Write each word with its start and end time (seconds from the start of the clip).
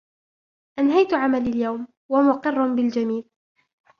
انهيت 0.79 1.13
عملي 1.13 1.49
اليوم، 1.49 1.87
و 2.11 2.21
مقر 2.21 2.73
بالجميل. 2.75 3.25